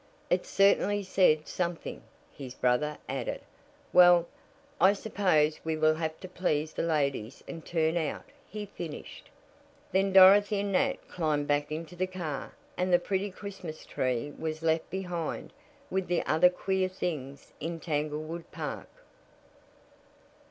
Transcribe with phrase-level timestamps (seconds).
[0.31, 2.01] "It certainly said some thing,"
[2.31, 3.41] his brother added.
[3.93, 4.27] "Well,
[4.79, 9.29] I suppose we will have to please the ladies and turn out," he finished.
[9.91, 14.63] Then Dorothy and Nat climbed back into the car, and the pretty Christmas tree was
[14.63, 15.53] left behind
[15.91, 18.89] with the other queer things in Tanglewood Park.